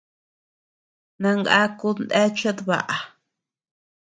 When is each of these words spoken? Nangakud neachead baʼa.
Nangakud 1.21 1.97
neachead 2.07 2.57
baʼa. 2.67 2.95